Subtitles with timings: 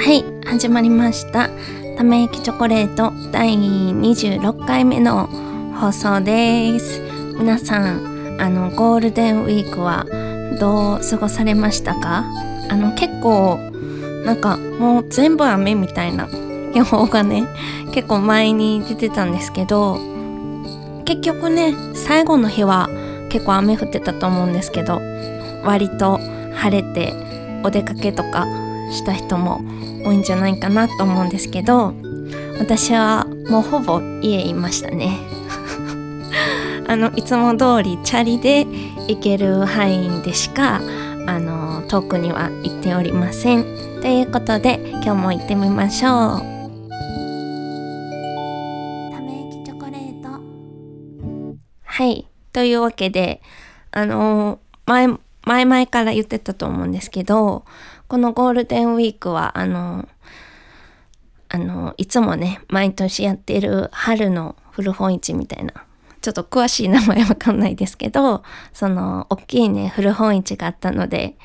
[0.00, 1.50] はい始まりました。
[1.96, 5.26] ため息チョコレート第26回目の
[5.74, 7.00] 放送です。
[7.36, 10.06] 皆さんあのゴールデンウィークは
[10.60, 12.24] どう過ごされましたか？
[12.70, 13.58] あの結構
[14.24, 16.28] なんかもう全部雨みたいな
[16.74, 17.46] 予報がね
[17.92, 19.98] 結構前に出てたんですけど
[21.04, 22.88] 結局ね最後の日は
[23.30, 25.00] 結構雨降ってたと思うんですけど
[25.64, 26.18] 割と
[26.54, 27.12] 晴れて
[27.64, 28.46] お出かけとか
[28.90, 29.60] した人も
[30.04, 31.94] 多いんじゃないかなと思うんですけど
[32.58, 35.16] 私はもうほぼ家いましたね。
[36.88, 38.66] あのいつも通りチャリで
[39.08, 40.80] 行ける範囲でしか
[41.26, 43.64] あの遠くには行っておりません。
[44.00, 46.38] ということで今日も行ってみましょう。
[49.12, 50.28] ため息チョコレート。
[51.84, 52.26] はい。
[52.52, 53.40] というわけで
[53.92, 55.08] あの前
[55.44, 57.64] 前々から言ってたと思うんですけど
[58.08, 60.08] このゴールデンウィークは、あの、
[61.50, 65.74] あの、いつもね、毎年やってる春の古本市みたいな、
[66.22, 68.42] ちょっと詳しい名前わかんないですけど、
[68.72, 71.36] その、大きいね、古本市があったので、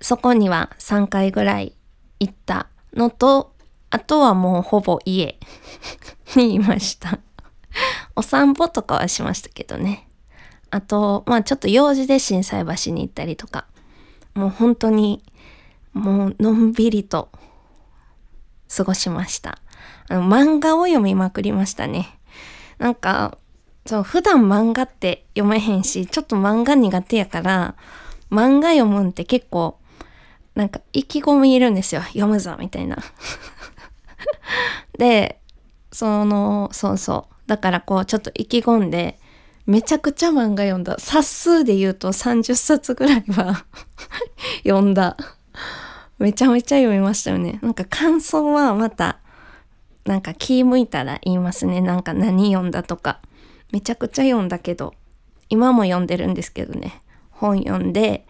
[0.00, 1.72] そこには3回ぐらい
[2.18, 3.54] 行ったのと、
[3.90, 5.38] あとはもうほぼ家
[6.34, 7.20] にいました。
[8.16, 10.08] お散歩とかはしましたけどね。
[10.70, 13.66] あと、まあちょっと用事で心斎橋に行ったりとか、
[14.34, 15.22] もう本当に
[15.96, 17.30] もうのんびりと
[18.74, 19.58] 過ごしました。
[20.08, 22.18] あの漫画を読みまくりましたね。
[22.78, 23.38] なんか、
[23.86, 27.76] そう、普段漫画って読めへんし、ちょっと漫画苦手やから、
[28.30, 29.78] 漫画読むんって結構、
[30.54, 32.02] なんか意気込みいるんですよ。
[32.02, 32.98] 読むぞ、みたいな。
[34.98, 35.40] で、
[35.92, 37.34] その、そうそう。
[37.46, 39.18] だからこう、ちょっと意気込んで、
[39.66, 40.96] めちゃくちゃ漫画読んだ。
[40.98, 43.64] 冊数で言うと30冊ぐらいは
[44.64, 45.16] 読んだ。
[46.18, 47.58] めちゃめちゃ読みましたよね。
[47.62, 49.20] なんか感想はまた、
[50.04, 51.80] なんか気向いたら言いますね。
[51.80, 53.20] なんか何読んだとか。
[53.72, 54.94] めちゃくちゃ読んだけど、
[55.48, 57.02] 今も読んでるんですけどね。
[57.30, 58.26] 本読んで、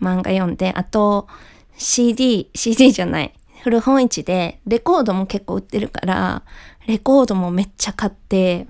[0.00, 1.28] 漫画読んで、あと
[1.76, 3.34] CD、CD じゃない。
[3.62, 6.42] 古本市でレコードも結構売ってるから、
[6.86, 8.66] レコードもめっちゃ買って、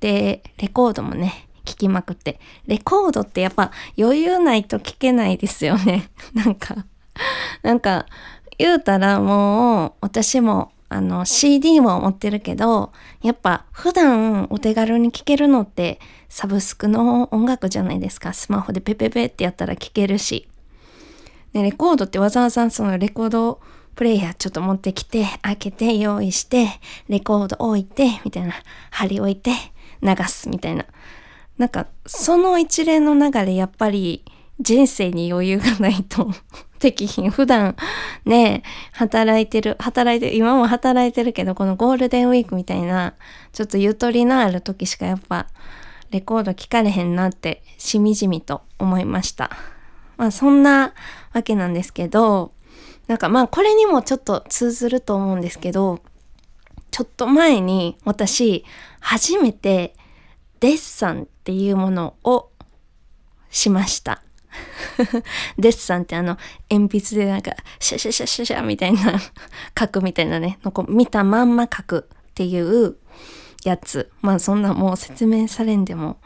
[0.00, 2.40] で、レコードもね、聞きまくって。
[2.66, 6.10] レコードってやっぱ余裕ないと聞けないですよね。
[6.34, 6.86] なんか
[7.62, 8.06] なんか
[8.58, 12.92] 言うたらもう私もあの CD も持ってるけど
[13.22, 18.32] やっぱ普段お手軽に聴けるのってサブスクの音楽じゃないですか。
[18.32, 20.48] スマホでペペペってやったら聴けるし。
[21.52, 23.60] でレコードってわざわざそのレコード
[23.94, 26.68] プレイヤーちょっと持ってきて開けて用意して
[27.08, 28.52] レコード置いてみたいな
[28.90, 29.50] 針置いて
[30.02, 30.84] 流すみたいな。
[31.56, 34.24] なんかその一連の流れやっぱり
[34.60, 36.30] 人生に余裕がないと
[36.80, 37.30] できひん。
[37.30, 37.76] 普段
[38.24, 38.62] ね、
[38.92, 43.14] 働いてる、働いてる、今も働いてるけど、このゴールデンウィークみたいな、
[43.52, 45.46] ちょっとゆとりのある時しかやっぱ、
[46.10, 49.50] レコード聞かれへんなって、しみじみと思いました。
[50.16, 50.94] まあそんな
[51.32, 52.52] わけなんですけど、
[53.06, 56.00] なんかまあこれにもちょっと通ずると思うんですけど、
[56.90, 58.64] ちょっと前に私、
[59.00, 59.94] 初めて
[60.60, 62.50] デッサンっていうものを
[63.50, 64.22] しました。
[65.58, 66.36] デッサンってあの、
[66.70, 69.18] 鉛筆でなんか、シャシャシャシャシャみたいな
[69.78, 72.96] 書くみたいなね、のこ見たまんま書くっていう
[73.64, 74.10] やつ。
[74.20, 76.18] まあそんなもう説明されんでも、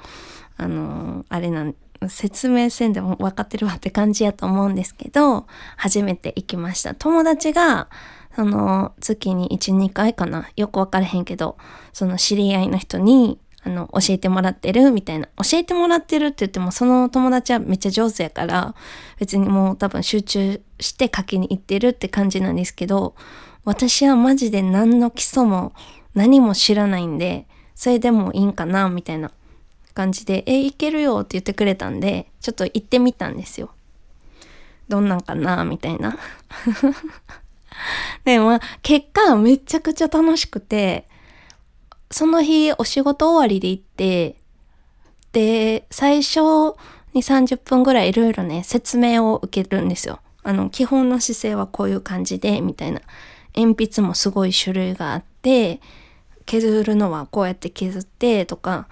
[0.56, 1.74] あのー、あれなん、
[2.08, 5.46] 説明せんでも分かってるわって感じやと思うんですけど、
[5.76, 6.94] 初めて行きました。
[6.94, 7.88] 友達が、
[8.34, 10.48] その月に1、2回かな。
[10.56, 11.56] よく分からへんけど、
[11.92, 15.28] その知り合いの人にあの、教えてもらってるみたいな。
[15.36, 18.74] 教えてもらってるって言っても、その友達はめっちゃ上手やから、
[19.18, 23.14] 別にもう多分集中して書きに行ってるって感じなんですけど、
[23.64, 25.72] 私はマジで何の基礎も
[26.14, 29.30] 何も知らないんで、それでもいいんかなみたいな
[29.94, 33.70] 感じで、え、いけるよって言ってくれたんで、ちょっと行ってみたんですよ。
[34.88, 36.18] どんなんかなみたいな。
[38.24, 41.06] でも、結果めちゃくちゃ楽しくて、
[42.12, 44.36] その日お仕事終わりで行って、
[45.32, 46.40] で、最初
[47.14, 50.20] に30分ぐらいいろいろね、説明を受けるんですよ。
[50.42, 53.00] あの、基本の姿勢はこういう感じで、みたいな。
[53.54, 55.80] 鉛筆もすごい種類があって、
[56.46, 58.88] 削るのはこうやって削ってとか、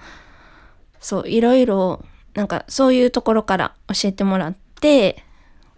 [1.01, 5.25] そう、いろいろ、なんかそういうところから教えてもらって、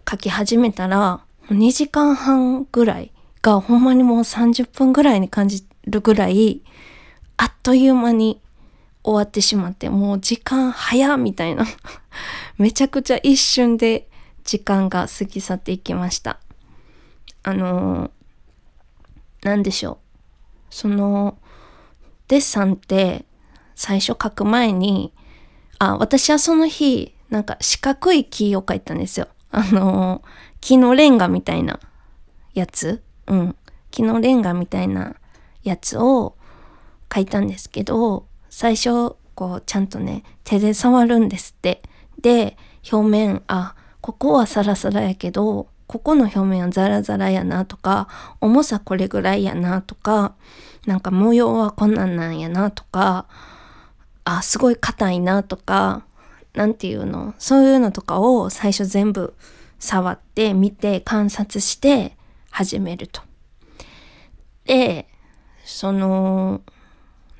[0.09, 3.11] 書き始めたら、2時間半ぐらい
[3.41, 6.61] がほんまにもう30分ぐらいに感じるぐらい、
[7.43, 8.39] あっという間に
[9.03, 11.65] 終わってしまって、もう時間早みたいな。
[12.57, 14.09] めちゃくちゃ一瞬で
[14.45, 16.39] 時間が過ぎ去っていきました。
[17.43, 18.11] あのー、
[19.41, 19.97] 何でしょう。
[20.69, 21.37] その
[22.29, 23.25] デッサンって
[23.75, 25.13] 最初書く前に
[25.79, 29.27] あ私はその日なんか四角い木を描いたんですよ。
[29.51, 30.23] あの
[30.61, 31.77] 木のレンガみたいな
[32.53, 33.03] やつ。
[33.27, 33.55] うん。
[33.91, 35.17] 木のレンガみたいな
[35.63, 36.37] やつを
[37.13, 41.81] 書いたんですけど最初こうちゃんとね手で触るんですって
[42.21, 42.57] で
[42.91, 48.07] 表面あここはサラサラやけどここの表面はザラザラやなとか
[48.41, 50.35] 重さこれぐらいやなとか
[50.85, 53.27] なんか模様はこんなんなんやなとか
[54.25, 56.05] あすごい硬いなとか
[56.53, 59.33] なんていうのそういうのとかを最初全部
[59.79, 62.15] 触って見て観察して
[62.49, 63.21] 始めると。
[64.65, 65.07] で
[65.65, 66.61] その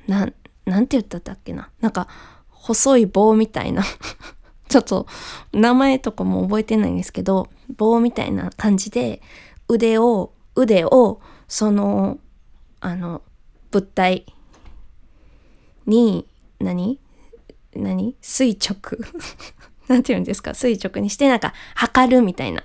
[0.06, 0.28] な
[0.66, 1.70] なんて言ったっけな。
[1.80, 2.08] なんか
[2.48, 3.82] 細い棒みたいな。
[4.68, 5.06] ちょっと
[5.52, 9.20] 名前とかも覚えてないんですけど棒みたいな感じで
[9.68, 12.18] 腕を腕をその
[12.80, 13.22] あの
[13.70, 14.26] 物体
[15.86, 16.26] に
[16.60, 16.98] 何？
[17.76, 18.16] 何？
[18.20, 18.98] 垂直。
[19.88, 20.54] なんて言うんですか？
[20.54, 22.64] 垂直にしてなんか測るみたいな。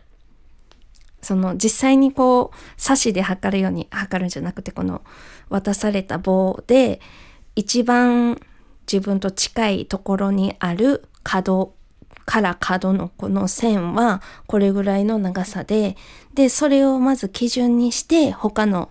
[1.22, 5.02] その実際にこう刺しで測るように測るんじゃなくてこの
[5.50, 7.02] 渡された棒で
[7.60, 8.40] 一番
[8.90, 11.74] 自分と近いところにある角
[12.26, 15.98] から角のこの線はこれぐらいの長さで
[16.34, 18.90] でそれをまず基準にして他の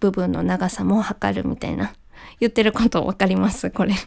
[0.00, 1.92] 部分の長さも測るみたいな
[2.40, 3.70] 言ってること分かります？
[3.70, 3.94] これ。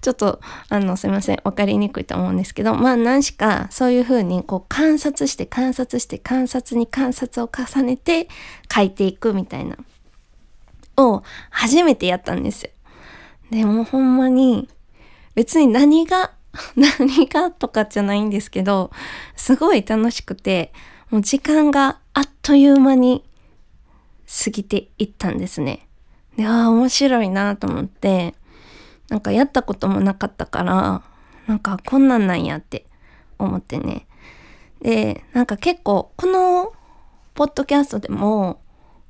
[0.00, 1.38] ちょっとあのすいません。
[1.42, 8.28] 分かりにくいと思うんですけどまあ何しかそういうふうにこう観察して観察して観察に観察を重ねて
[8.72, 9.76] 書いていくみたいな。
[10.96, 12.70] を初めてやったんですよ。
[13.50, 14.68] でもほんまに
[15.34, 16.32] 別に何が
[16.76, 18.90] 何がとかじゃないんですけど
[19.36, 20.72] すごい楽しくて
[21.10, 23.24] もう時間があっという間に
[24.44, 25.86] 過ぎていったんですね。
[26.36, 28.34] でああ面白いなと思って
[29.08, 31.02] なんかやったこともなかったから
[31.46, 32.86] なんかこんなんなんやって
[33.38, 34.06] 思ってね。
[34.80, 36.72] でなんか結構この
[37.34, 38.60] ポッドキャストでも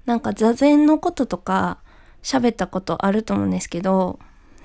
[0.06, 1.78] なんか座禅のこととか
[2.22, 4.18] 喋ったことあると思うんですけど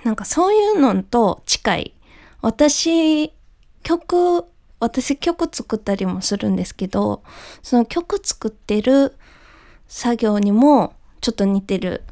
[0.04, 1.94] なんかそういうのと近い。
[2.42, 3.32] 私
[3.84, 4.46] 曲
[4.80, 7.22] 私曲作ったりもするんですけど
[7.62, 9.16] その曲作ってる
[9.88, 12.04] 作業にもちょっと似てる。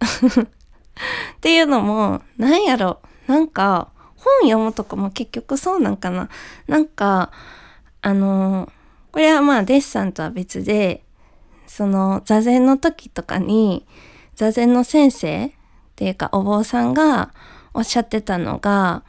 [1.36, 3.00] っていうのもなんやろ。
[3.26, 6.28] なんか本読むとかも結局そうなんかな。
[6.66, 7.32] なんか
[8.02, 8.70] あの
[9.10, 11.05] これはまあデッサンとは別で
[11.76, 13.84] その座禅の時とかに
[14.34, 15.50] 座禅の先生っ
[15.94, 17.34] ていうかお坊さんが
[17.74, 19.02] おっしゃってたのが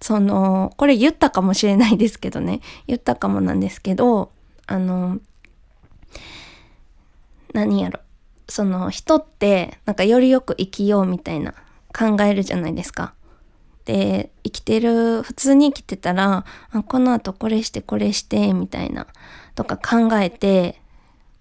[0.00, 4.30] そのこれ言ったかもしれないですけどね言ったかもなんですけど
[4.66, 5.18] あの
[7.52, 8.00] 何やろ
[8.48, 11.52] その人ってなんかよりよく生きようみたいな
[11.94, 13.12] 考えるじゃないですか。
[13.84, 19.06] で生きてる普通に生きてたらあこのあとこれしてこれしてみたいな
[19.54, 20.80] とか考えて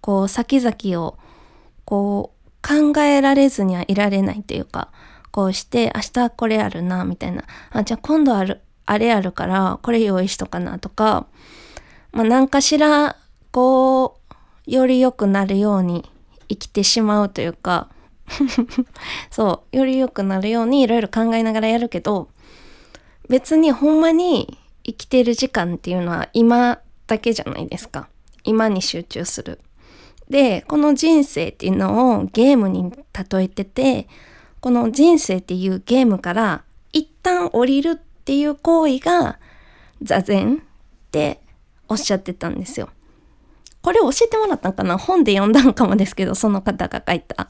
[0.06, 1.18] こう先々を
[1.84, 4.92] こう考えられずにはいられないというか
[5.31, 7.44] こうして明日これあるなみたいな。
[7.72, 11.25] あじゃあ今度あるあれあるからこれ用意しとかなとか、
[12.12, 13.16] まあ、何かしら
[13.50, 14.19] こ
[14.68, 16.07] うより良くなるように
[16.50, 17.90] 生きてしまうというか
[19.31, 22.30] そうより良くなるようにいろいろ考えながらやるけど
[23.28, 28.07] 別にほんまに生きてる時間っていうのは今だけじゃないですか。
[28.44, 29.59] 今に集中する。
[30.29, 34.07] でこの人生っていうのをゲームに例えてて
[34.59, 39.39] この人生っていうゲームから一旦降りるっていう行為が
[40.01, 40.59] 座禅っ
[41.11, 41.39] て
[41.87, 42.89] おっしゃってたんですよ。
[43.81, 44.97] これ教えてもらったんかな？
[44.97, 47.49] 本で読んだんかもですけど、その方が書いた。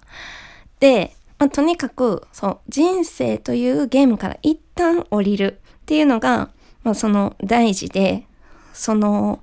[0.82, 6.50] で、まあ、とにかく、そう、人生というゲームから一旦降りるっていうのが、
[6.84, 8.28] まあ、その大事で、
[8.74, 9.42] その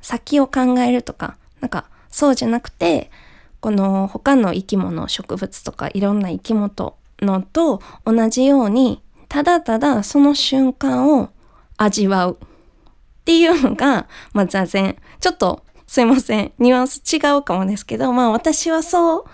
[0.00, 3.10] 先を考えるとか、なんかそうじゃなくて、
[3.60, 11.30] この他の生き物、植物とかいろんな生き物のと同じように、ただただその瞬間を
[11.76, 12.46] 味わうっ
[13.24, 14.96] ていうのが、まあ、座禅。
[15.20, 16.52] ちょっとすいません。
[16.58, 19.24] ニュアンス違うかもですけど、まあ私はそう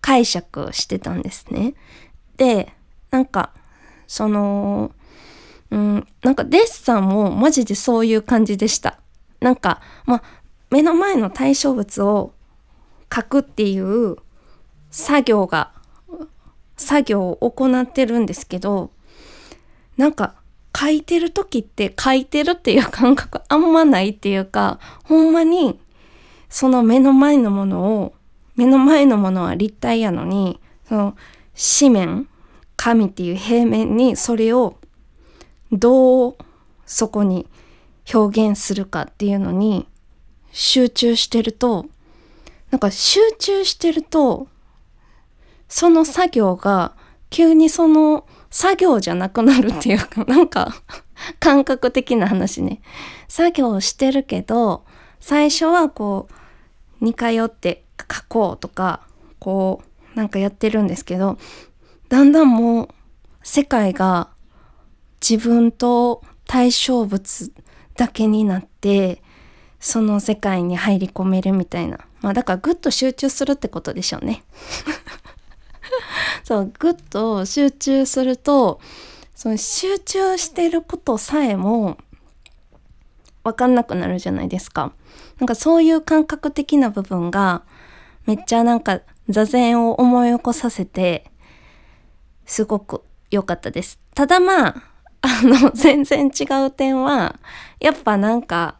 [0.00, 1.74] 解釈してたんですね。
[2.36, 2.72] で、
[3.10, 3.52] なんか、
[4.06, 4.92] その、
[5.70, 8.98] うん、なんかデッサンもマジでそういう感じでした。
[9.40, 10.22] なんか、まあ、
[10.74, 12.32] 目の前の対象物を
[13.08, 14.16] 描くっていう
[14.90, 15.70] 作業が、
[16.76, 18.90] 作業を行ってるんですけど、
[19.96, 20.34] なんか
[20.76, 25.78] 書いてる時って書いてるっていう感覚あんまないっていうか、ほんまに
[26.48, 28.14] その目の前のものを
[28.56, 31.16] 目の前のものは立体やのにその
[31.78, 32.28] 紙面
[32.74, 34.76] 紙っていう平面にそれを
[35.70, 36.36] どう
[36.84, 37.46] そこに
[38.12, 39.86] 表現するかっていうのに
[40.54, 41.86] 集中してると
[42.70, 44.46] なんか集中してると
[45.68, 46.94] その作業が
[47.28, 50.72] 急にその作業じゃなくなるっていうか なんか
[51.40, 52.80] 感覚的な話ね。
[53.26, 54.84] 作業してるけど
[55.18, 56.28] 最初はこ
[57.00, 59.00] う似通って書こうとか
[59.40, 59.82] こ
[60.14, 61.36] うなんかやってるんですけど
[62.08, 62.88] だんだんもう
[63.42, 64.30] 世界が
[65.20, 67.52] 自分と対象物
[67.96, 69.23] だけになって
[69.84, 74.42] その世界に入り込めるみたいなまあだからぐっと集中するってことでしょうね
[76.42, 78.80] そうぐっと集中すると
[79.34, 81.98] その集中してることさえも
[83.44, 84.94] 分かんなくなるじゃないですか。
[85.38, 87.62] なんかそういう感覚的な部分が
[88.24, 91.30] めっちゃなんか座禅を思い起こさせて
[92.46, 93.98] すごく良かったです。
[94.14, 94.82] ただまあ、
[95.20, 97.38] あの、全然違う点は、
[97.80, 98.76] やっぱなんか、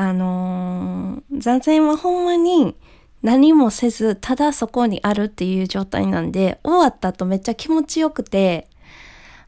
[0.00, 2.76] あのー、座禅はほんまに
[3.20, 8.68] 何もせず、ただそこにあるっていう状態なんで、終わった後めっちゃ気持ちよくて、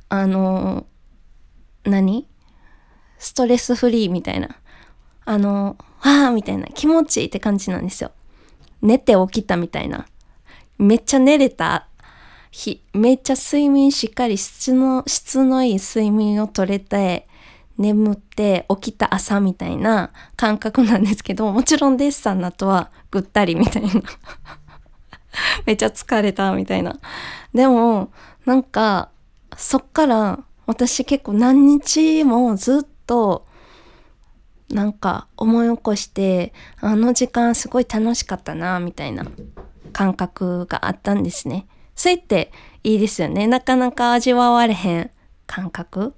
[0.08, 2.26] あのー、何？
[3.20, 4.56] ストレスフリーみたいな。
[5.24, 8.10] あのー、わーみたいな気持ちいいって感じなんですよ。
[8.82, 10.08] 寝て起きたみたいな。
[10.78, 11.86] めっちゃ寝れた
[12.50, 17.28] 日、めっちゃ睡眠しっかり質の、質のいい睡眠をとれて、
[17.80, 23.88] 眠って起きた朝みたいな感覚なんですけど、もちろんデッサンの後はぐったりみたいな。
[25.64, 26.98] めっちゃ疲れたみたいな。
[27.54, 28.12] でも、
[28.44, 29.08] なんか、
[29.56, 33.46] そっから私結構何日もずっと
[34.68, 39.26] なんか思い起こしてあの時間すごい楽しかったなみたいな
[39.92, 41.66] 感覚があったんですね。
[41.96, 42.52] それって
[42.84, 43.46] いいですよね。
[43.46, 45.10] なかなか味わわれへん
[45.46, 46.14] 感覚。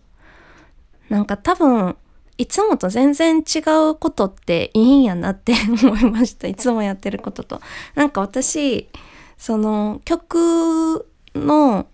[1.12, 1.94] なんか多分、
[2.38, 3.58] いつもと全然違
[3.90, 5.52] うことっていいんやなって
[5.84, 6.48] 思いました。
[6.48, 7.60] いつもやってることと。
[7.94, 8.88] なんか私、
[9.36, 11.86] その曲の、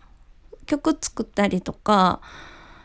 [0.67, 2.21] 曲作ったりとか、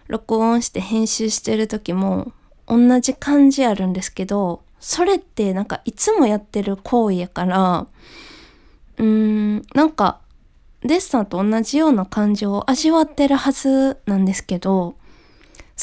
[0.08, 2.32] 録音して編集してる時も
[2.68, 7.86] 同じ感じあるんですけど、それってなんかいつもやってる行為やから、
[8.98, 10.20] うーん、なんか
[10.82, 14.96] デッサンと同じような感情を味わってるはずなんですけど、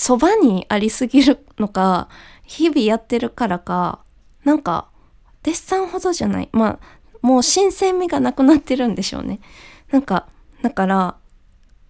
[0.00, 2.08] そばにありすぎるのか、
[2.44, 3.98] 日々やってるからか、
[4.44, 4.88] なんか、
[5.42, 6.48] デッサンほどじゃない。
[6.52, 6.78] まあ、
[7.20, 9.40] もう新鮮味がなくなってるんでしょうね。
[9.90, 10.26] なんか、
[10.62, 11.16] だから、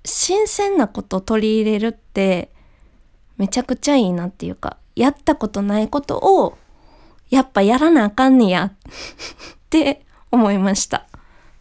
[0.04, 2.50] 新鮮なことを取り入れるって、
[3.36, 6.58] めちゃくちゃいいなっていうか、やったことないことを、
[7.30, 8.72] やっぱやらなあかんねやっ
[9.70, 11.06] て思いました。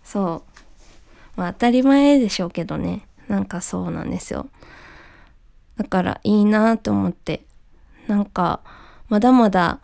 [0.03, 1.37] そう。
[1.39, 4.47] まあ当たり前でしょうけどねなんかそうなんですよ
[5.79, 7.45] だからいいなと思って。
[8.07, 8.59] なんか
[9.07, 9.79] まだまだ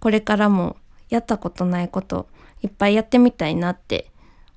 [0.00, 0.76] これからも
[1.10, 2.28] やったことないこと
[2.62, 4.10] いっぱいやってみたいなって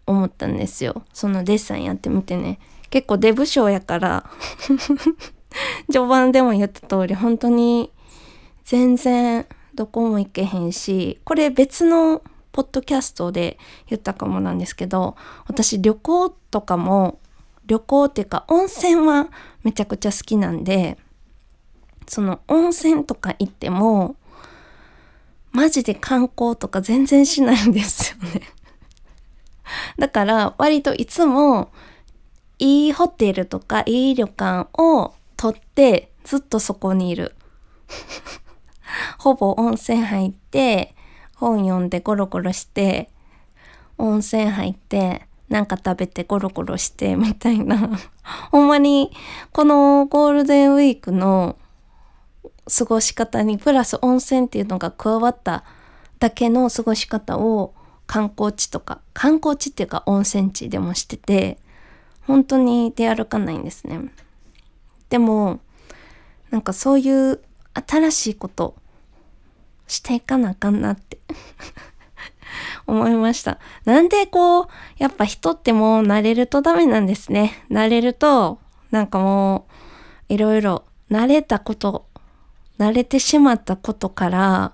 [0.07, 1.03] 思ったんですよ。
[1.13, 2.59] そのデッサンやってみてね。
[2.89, 4.29] 結構デブ症やから。
[5.91, 7.91] 序盤でも言った通り本当に
[8.63, 9.45] 全然
[9.75, 12.21] どこも行けへんしこれ別の
[12.53, 13.57] ポッドキャストで
[13.87, 17.19] 言ったかもなんですけど私旅行とかも
[17.65, 19.29] 旅行っていうか温泉は
[19.63, 20.97] めちゃくちゃ好きなんで
[22.07, 24.15] その温泉とか行っても
[25.51, 28.41] マジで観光とか全然しないんですよね。
[29.99, 31.71] だから割といつも
[32.57, 37.35] いいホテルとかいい旅館を取ってずっとそこにいる。
[39.19, 40.95] ほぼ温泉入って
[41.35, 43.09] 本読んでゴロゴロして
[43.97, 47.99] 温泉入ってなんか食べてゴロゴロしてみたいな。
[48.51, 49.11] ほんまに
[49.51, 51.57] このゴールデンウィークの
[52.73, 55.65] 過ごし方にプラス温泉っていうのが加わった
[56.19, 57.73] だけの過ごし方を
[58.07, 61.57] 観光地とか観光地っていうか温泉地でもしてて
[62.21, 64.09] 本当に出歩かないんですね。
[65.09, 65.59] でも
[66.49, 67.41] なんかそういう
[67.73, 68.75] 新しいこと
[69.85, 71.19] していかなあかんなって。
[72.87, 73.59] 思いました。
[73.85, 77.65] なんでこう、やっぱ人ってもう慣れるとダメなんですね。
[77.69, 78.59] 慣れると、
[78.91, 79.67] なんかも
[80.29, 82.05] う、いろいろ慣れたこと、
[82.79, 84.73] 慣れてしまったことから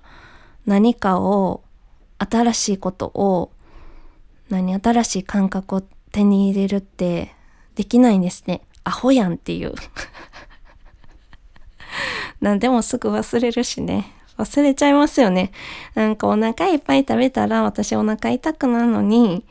[0.66, 1.64] 何かを、
[2.20, 3.52] 新しいことを、
[4.50, 7.36] 何、新しい感覚を手に入れるって
[7.76, 8.62] できないんですね。
[8.84, 9.74] アホやんっていう。
[12.42, 14.16] 何でもすぐ忘れるしね。
[14.38, 15.51] 忘れちゃいますよね。
[15.96, 19.46] なんかお腹いっぱい食べたら私お腹痛くなるのに、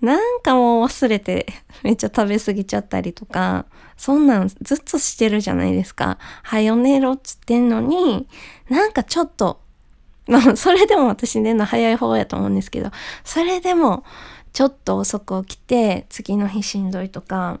[0.00, 1.46] なんかもう忘れて
[1.82, 6.18] めっちゃ食べ過ぎちゃったりとか、そんなんずっとしてるじゃないですか。
[6.42, 8.28] はよ寝ろっつってんのに、
[8.68, 9.60] なんかちょっと、
[10.28, 12.90] まあそれでも私寝るの早い方やと思うんですけど、
[13.24, 14.04] それでも
[14.52, 17.60] ちょっと遅く起きて次の日しんどいとか、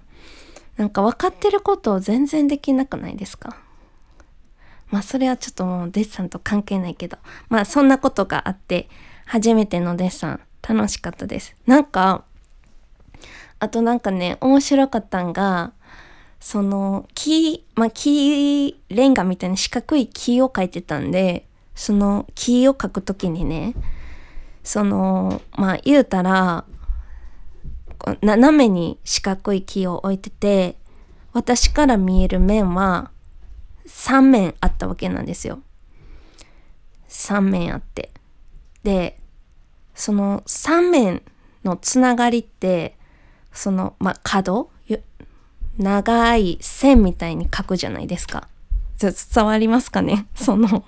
[0.76, 3.56] なんか分かってることを全然できなくないですか？
[4.90, 8.88] まあそれはちょっともうデッサンと関係ないけど、まあそんなことがあって、
[9.26, 11.56] 初めてのデッサン楽しかったです。
[11.66, 12.24] なんか、
[13.58, 15.72] あとなんかね、面白かったんが、
[16.40, 23.74] その木、まあ木レンガみたいな四角い木を描いてたんで、その木を描くときにね、
[24.62, 26.64] その、まあ言うたら、
[28.22, 30.76] 斜めに四角い木を置いてて、
[31.32, 33.10] 私から見える面は
[33.86, 35.60] 3面あったわけなんですよ。
[37.08, 38.10] 3面あって。
[38.82, 39.18] で、
[39.94, 41.22] その3面
[41.64, 42.96] のつながりって、
[43.52, 44.70] その、まあ、角？
[45.78, 48.48] 長い線みたいに書くじゃないですか。
[48.98, 50.26] 伝わりますかね？
[50.34, 50.84] その、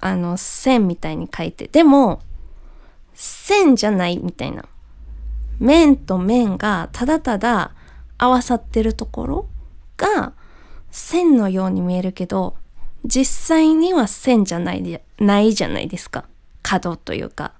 [0.00, 1.66] あの、線みたいに書いて。
[1.68, 2.20] でも、
[3.14, 4.66] 線じゃないみたいな。
[5.58, 7.70] 面と面がただただ
[8.18, 9.48] 合わさってるところ
[9.96, 10.32] が
[10.94, 12.54] 線のように見えるけど、
[13.04, 16.24] 実際には線じゃないないじゃないですか。
[16.62, 17.52] 角というか。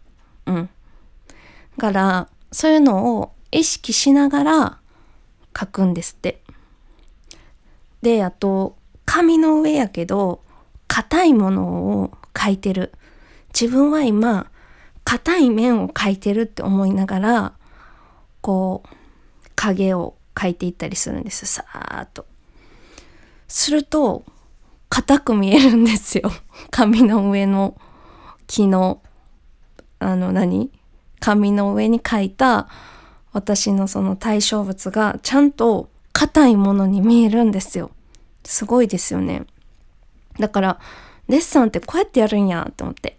[0.47, 0.71] うん。
[1.77, 4.79] だから、そういうのを意識しながら
[5.59, 6.43] 書くんですって。
[8.03, 10.41] で、あと、紙の上やけど、
[10.87, 12.93] 硬いものを書いてる。
[13.53, 14.49] 自分は今、
[15.03, 17.53] 硬い面を書いてるって思いながら、
[18.41, 18.89] こう、
[19.57, 21.47] 影を描いていったりするんです。
[21.47, 22.27] さーっと。
[23.55, 24.25] すると、
[24.89, 26.33] 硬く見えるんですよ。
[26.73, 27.77] 紙の上の
[28.49, 29.01] 木の、
[30.01, 30.73] あの何？
[31.21, 32.69] 紙の上に書いた
[33.33, 37.93] 私のその対象物がちゃんと硬いものに見えるんですよ。
[38.43, 39.47] すごいですよね。
[40.41, 40.81] だから、
[41.29, 43.19] デッサンってこうやってやるんやと思って。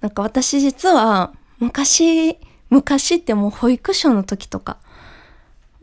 [0.00, 2.38] なんか私実は昔、
[2.70, 4.78] 昔ってもう保育所の時とか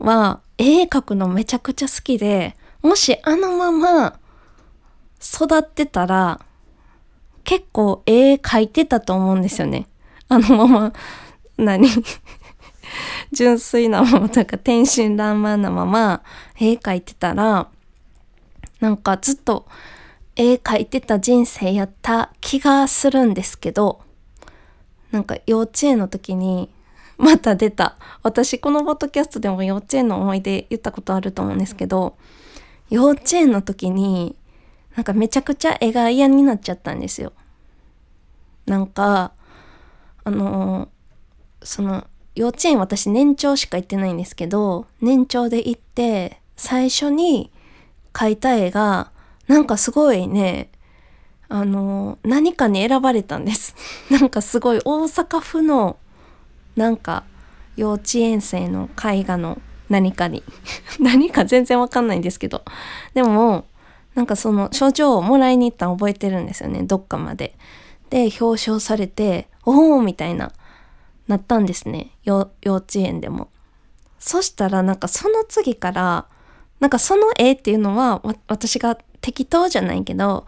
[0.00, 4.18] は絵描くのめちゃくちゃ好きで、もしあのまま
[5.20, 6.40] 育ってたら
[7.44, 9.86] 結構絵描いてたと思うんですよね。
[10.28, 10.92] あのまま、
[11.56, 11.88] 何？
[13.32, 16.22] 純粋なままというか天真爛漫なまま
[16.56, 17.68] 絵描いてたら
[18.80, 19.66] なんかずっと
[20.36, 24.00] 絵描いてた人生やった気がするんですけど
[25.10, 26.70] なんか幼稚園の時に
[27.16, 32.16] また出た私このポッドキャストでも幼稚園の思い出言ったことあると思うんですけど
[32.90, 34.36] 幼稚園の時に
[34.96, 37.32] なんかめちゃくちゃ絵が嫌になっちゃったんですよ。
[38.66, 39.32] なんか
[40.24, 40.88] あの
[41.62, 42.06] その
[42.38, 47.50] 幼稚園私年長しか行ってないんですけど、年長で行って、最初に
[48.12, 49.10] 描いた絵が、
[49.48, 50.70] なんかすごいね、
[51.48, 53.74] あの、何かに選ばれたんです。
[54.08, 55.96] なんかすごい大阪府の、
[56.76, 57.24] なんか
[57.74, 60.42] 幼稚園生の絵画の何かに。
[61.00, 62.64] 何か全然わかんないんですけど。
[63.14, 63.64] でも、
[64.14, 67.54] なんかその賞状をもらいに行ったの覚えてるんですよね、どっかまで。
[68.10, 70.52] で、表彰されて、おおみたいな。
[71.28, 73.48] なったんですね幼稚園でも。
[74.18, 76.26] そしたらなんかその次から
[76.80, 80.46] なんかその絵っていうのは私が適当じゃないけど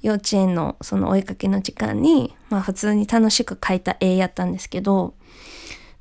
[0.00, 5.14] 幼稚園のその追いかけの時間にまあ普通に楽しく描いた絵やったんですけど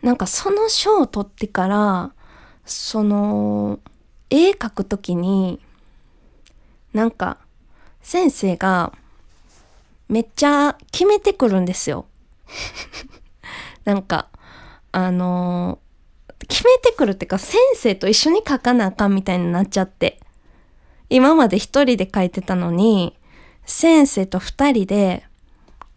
[0.01, 2.13] なんかその賞を取ってから
[2.65, 3.79] その
[4.29, 5.59] 絵描く時に
[6.93, 7.37] なんか
[8.01, 8.93] 先生が
[10.09, 12.05] めっちゃ決めてくるんですよ。
[13.85, 14.29] なんか、
[14.91, 15.79] あの、
[16.47, 20.19] 決めてくるっていうか、先生と一緒に書かなあかんみたいになっちゃって。
[21.09, 23.17] 今まで一人で書いてたのに、
[23.65, 25.25] 先生と二人で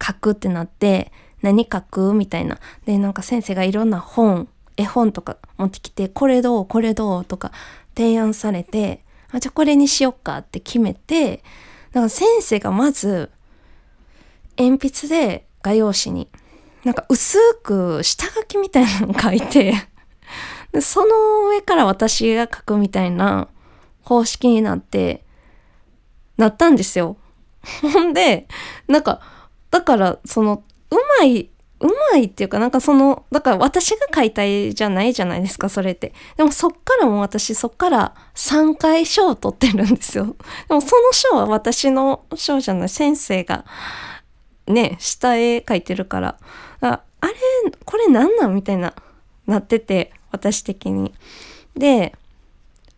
[0.03, 2.59] 書くってなって、何書くみたいな。
[2.87, 7.53] で、なんか先生がいろんな本、絵本とか持ってきて、これどうこれどうとか
[7.97, 11.43] 提案されて、あ、じゃあこれにしよっかって決めて、
[11.93, 13.31] だか先生がまず、
[14.59, 16.29] 鉛筆で画用紙に
[16.85, 19.75] なんか薄く下書きみたいなの書いて
[20.71, 23.49] で、その上から私が書くみたいな
[24.03, 25.25] 方式になって、
[26.37, 27.17] なったんですよ。
[27.83, 28.47] ほんで、
[28.87, 29.21] なんか、
[29.71, 36.15] だから、その、うまいうまいっていうかなんかそのだから私が書いた絵じゃないじゃないですかそれって。
[36.37, 40.37] でもそっからも私そっから3回賞を取ってるんですよ。
[40.69, 42.89] でもその賞は私の賞じゃない。
[42.89, 43.67] 先生が
[44.67, 46.39] ね下絵描いてるから。
[46.81, 47.35] ああれ
[47.85, 48.95] これなんなんみたいな
[49.47, 51.13] なってて私的に。
[51.77, 52.15] で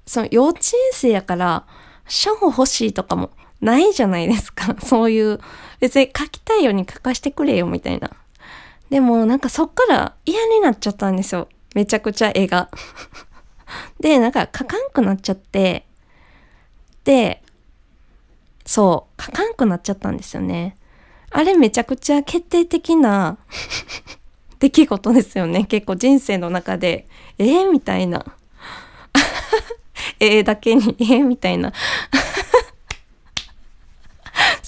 [0.07, 1.67] その幼稚園生やから
[2.07, 4.77] 賞欲しいとかもないじゃないですか。
[4.83, 5.41] そういう
[5.81, 8.11] 別に書きたいように書かしてくれよみたいな。
[8.91, 11.49] でもなんかそっから嫌になっちゃったんですよ。
[11.75, 12.71] めちゃくちゃ絵が。
[14.01, 15.87] で、なんか書かんくなっちゃって、
[17.05, 17.43] で、
[18.65, 20.77] そう、書かんくなっちゃったんですよね。
[21.31, 23.37] あれめちゃくちゃ決定的な
[24.59, 25.65] 出来事ですよね。
[25.65, 27.07] 結構人生の中で、
[27.39, 28.25] えー、みたいな。
[30.21, 31.73] えー、だけに、えー、みたいな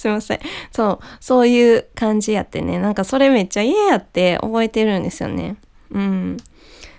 [0.01, 0.39] すいません。
[0.71, 2.79] そう、そういう感じやってね。
[2.79, 5.57] なんかそれめっちゃ嫌やって覚えてるんですよね。
[5.91, 6.37] うん。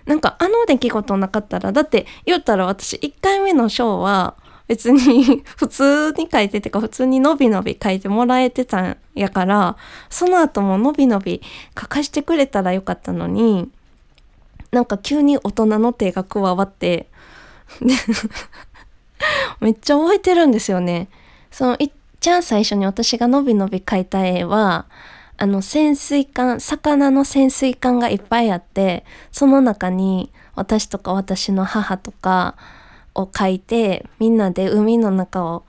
[0.06, 4.36] なんかあの出来事なかったら、だって言ったら私1回目のショーは
[4.68, 9.76] 別に 普通に書いててか普通にのびのび書いてもらえてたんやから、
[10.08, 11.42] その後ものびのび
[11.76, 13.68] 書かしてくれたらよかったのに、
[14.70, 17.08] なんか急に大人の手が加わって、
[19.60, 21.08] めっちゃ覚えてるんですよね。
[21.50, 21.76] その
[22.22, 24.86] ちゃん最初に私がのびのび描いた絵は、
[25.36, 32.54] あの潜水艦、魚の潜水艦がいっぱいあって、その中に私とか私の母とか
[33.16, 35.64] を描いて、みんなで海の中を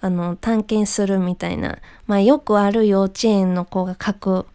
[0.00, 4.46] あの探検するみたいな、まあよくある幼稚園の子が描く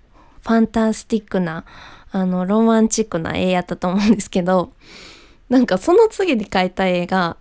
[0.42, 1.66] ファンタスティックな、
[2.12, 4.74] あのロマンチックな絵やったと思うんですけど、
[5.50, 7.38] なんかその次に描いた絵が、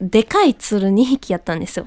[0.00, 1.86] でかい鶴2匹やったんですよ。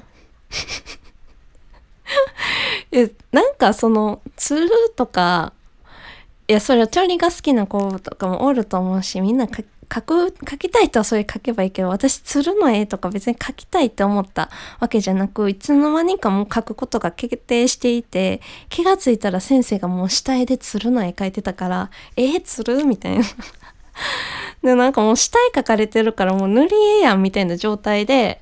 [2.92, 5.52] えなんかその釣るとか
[6.48, 9.46] いやそれはチャリが好きな子とかもおると思うしみんな
[9.92, 14.48] 書く書きたい人はそれ書けばいいけど私釣るの絵とか別に書きたいって思った
[14.80, 23.24] わけじゃなくいつの間にかもう書くことが決定していて気がついたら先生がもう下絵で釣るの絵描いてたからえー、釣るみたいな。
[24.62, 28.40] でなんかもう下絵描かれてるからもう塗り絵やんみたいな状態で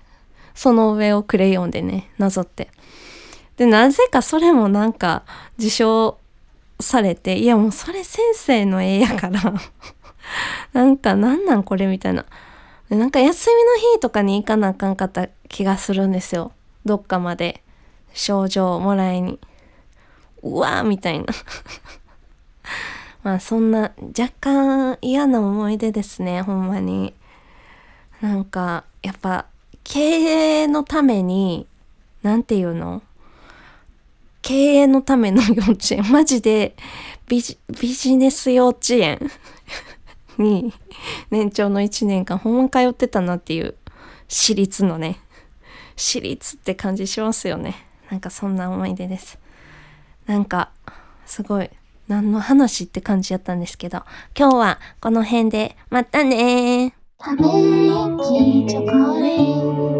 [0.54, 2.68] その上をクレヨンでねなぞって
[3.60, 5.22] で、なぜかそれもなんか
[5.58, 6.16] 受賞
[6.80, 9.52] されて、いやもうそれ先生の絵やから
[10.72, 12.24] なんかなんなんこれみたいな。
[12.88, 16.52] なんか休みの日とかに行かなあかんかった気がするんですよ。
[16.86, 17.62] どっかまで
[18.14, 19.38] 症状をもらいに。
[20.42, 21.26] うわーみたいな
[23.22, 27.12] まあそんな若干嫌な思い出ですね、ほんまに。
[28.22, 29.44] なんかやっぱ
[29.84, 31.66] 経営のために、
[32.22, 33.02] なんていうの？
[34.42, 36.74] 経営のための幼稚園、 マジで
[37.26, 39.18] ビジネス幼稚園。
[40.38, 40.72] に
[41.30, 43.74] 年長の1年間ほんま通ってたなっていう
[44.26, 45.20] 私立のね、
[45.96, 47.74] 私立って感じしますよね。
[48.10, 49.38] なんかそんな思い出です。
[50.26, 50.70] なんか
[51.26, 51.68] すごい
[52.08, 54.02] 何の話って感じやったんですけど、
[54.36, 59.99] 今日はこの辺でまたねため息チョコレート。